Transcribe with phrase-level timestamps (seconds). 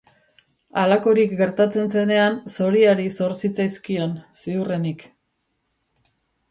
[0.83, 5.07] Halakorik gertatzen zenean, zoriari zor zitzaizkion ziurrenik.